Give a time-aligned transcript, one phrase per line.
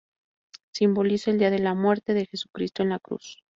[0.71, 3.43] Simboliza el día de la muerte de Jesucristo en la Cruz.